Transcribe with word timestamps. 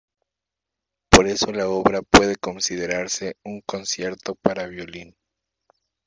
Por 1.11 1.27
eso 1.27 1.51
la 1.51 1.69
obra 1.69 2.01
puede 2.01 2.35
considerarse 2.35 3.35
un 3.45 3.61
concierto 3.61 4.33
para 4.33 4.65
violín. 4.65 5.13